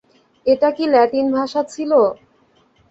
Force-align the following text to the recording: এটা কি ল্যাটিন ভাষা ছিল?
এটা 0.45 0.69
কি 0.71 0.83
ল্যাটিন 0.93 1.27
ভাষা 1.37 1.61
ছিল? 1.73 1.91